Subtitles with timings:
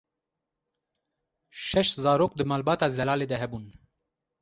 [1.67, 3.65] Şeş zarok di malbata Zelalê de hebûn.